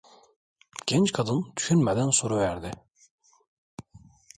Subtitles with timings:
[0.87, 2.71] Genç kadın düşünmeden soruverdi: